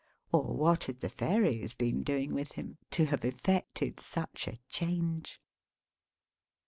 Or 0.31 0.41
what 0.55 0.85
had 0.85 1.01
the 1.01 1.09
Fairies 1.09 1.75
been 1.75 2.01
doing 2.01 2.33
with 2.33 2.53
him, 2.53 2.79
to 2.89 3.05
have 3.05 3.23
effected 3.23 3.99
such 3.99 4.47
a 4.47 4.57
change! 4.67 5.39